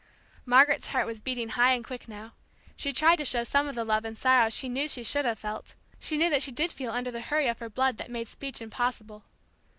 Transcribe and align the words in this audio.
Margaret's 0.47 0.87
heart 0.87 1.05
was 1.05 1.21
beating 1.21 1.49
high 1.49 1.73
and 1.73 1.85
quick 1.85 2.07
now; 2.07 2.33
she 2.75 2.91
tried 2.91 3.17
to 3.17 3.23
show 3.23 3.43
some 3.43 3.67
of 3.67 3.75
the 3.75 3.85
love 3.85 4.03
and 4.03 4.17
sorrow 4.17 4.49
she 4.49 4.67
knew 4.67 4.87
she 4.87 5.03
should 5.03 5.25
have 5.25 5.37
felt, 5.37 5.75
she 5.99 6.17
knew 6.17 6.31
that 6.31 6.41
she 6.41 6.51
did 6.51 6.71
feel 6.73 6.91
under 6.91 7.11
the 7.11 7.21
hurry 7.21 7.47
of 7.47 7.59
her 7.59 7.69
blood 7.69 7.97
that 7.97 8.09
made 8.09 8.27
speech 8.27 8.63
impossible. 8.63 9.21